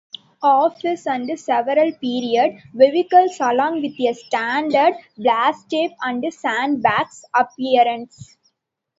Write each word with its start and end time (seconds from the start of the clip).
Office 0.41 1.05
and 1.05 1.39
several 1.39 1.91
period 2.01 2.57
vehicles 2.73 3.37
along 3.39 3.83
with 3.83 3.93
a 3.99 4.13
standard 4.15 4.95
'blast 5.15 5.69
tape 5.69 5.91
and 6.01 6.25
sandbags' 6.33 7.23
appearance. 7.35 8.35